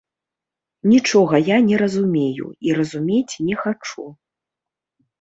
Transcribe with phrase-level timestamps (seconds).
[0.93, 4.11] Нічога я не разумею і разумець не хачу.